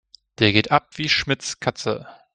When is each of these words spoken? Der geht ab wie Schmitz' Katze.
Der 0.39 0.51
geht 0.51 0.71
ab 0.71 0.97
wie 0.97 1.09
Schmitz' 1.09 1.59
Katze. 1.59 2.07